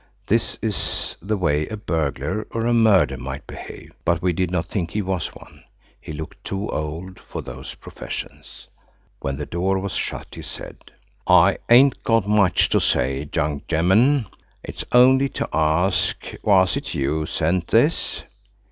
[0.25, 4.65] This is the way a burglar or a murderer might behave, but we did not
[4.65, 5.63] think he was one.
[5.99, 8.67] He looked too old for those professions.
[9.19, 10.85] When the door was shut, he said–
[11.27, 14.25] "I ain't got much to say, young gemmen.
[14.63, 18.23] It's only to ask was it you sent this?"